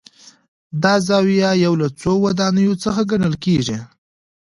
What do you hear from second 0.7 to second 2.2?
دا زاویه یو له څو